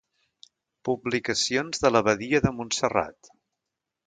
[0.87, 3.35] Publicacions de l'Abadia de Montserrat.